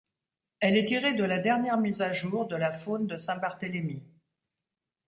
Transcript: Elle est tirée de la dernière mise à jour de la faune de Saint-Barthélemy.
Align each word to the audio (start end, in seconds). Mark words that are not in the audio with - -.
Elle 0.61 0.77
est 0.77 0.85
tirée 0.85 1.13
de 1.13 1.23
la 1.23 1.37
dernière 1.37 1.77
mise 1.77 2.01
à 2.01 2.11
jour 2.11 2.47
de 2.47 2.55
la 2.55 2.73
faune 2.73 3.05
de 3.05 3.17
Saint-Barthélemy. 3.17 4.01